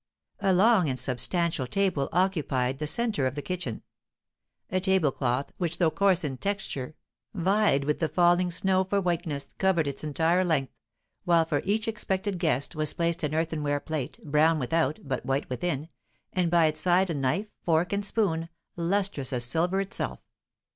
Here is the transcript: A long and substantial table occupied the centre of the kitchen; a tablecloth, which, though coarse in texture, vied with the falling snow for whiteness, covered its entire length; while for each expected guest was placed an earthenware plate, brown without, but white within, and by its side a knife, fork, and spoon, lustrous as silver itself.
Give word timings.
A 0.39 0.51
long 0.51 0.89
and 0.89 0.99
substantial 0.99 1.67
table 1.67 2.09
occupied 2.11 2.79
the 2.79 2.87
centre 2.87 3.27
of 3.27 3.35
the 3.35 3.41
kitchen; 3.43 3.83
a 4.71 4.79
tablecloth, 4.79 5.51
which, 5.59 5.77
though 5.77 5.91
coarse 5.91 6.23
in 6.23 6.37
texture, 6.37 6.95
vied 7.35 7.83
with 7.83 7.99
the 7.99 8.09
falling 8.09 8.49
snow 8.49 8.83
for 8.83 8.99
whiteness, 8.99 9.53
covered 9.59 9.87
its 9.87 10.03
entire 10.03 10.43
length; 10.43 10.73
while 11.23 11.45
for 11.45 11.61
each 11.63 11.87
expected 11.87 12.39
guest 12.39 12.75
was 12.75 12.95
placed 12.95 13.21
an 13.21 13.35
earthenware 13.35 13.79
plate, 13.79 14.17
brown 14.23 14.57
without, 14.57 14.97
but 15.03 15.23
white 15.23 15.47
within, 15.51 15.87
and 16.33 16.49
by 16.49 16.65
its 16.65 16.79
side 16.79 17.11
a 17.11 17.13
knife, 17.13 17.51
fork, 17.63 17.93
and 17.93 18.03
spoon, 18.03 18.49
lustrous 18.75 19.31
as 19.31 19.43
silver 19.43 19.79
itself. 19.79 20.19